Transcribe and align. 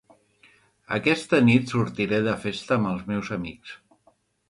Aquesta 0.97 1.43
nit 1.49 1.75
sortiré 1.75 2.23
de 2.31 2.35
festa 2.49 2.81
amb 2.81 2.93
els 2.97 3.07
meus 3.15 3.35
amics. 3.41 3.81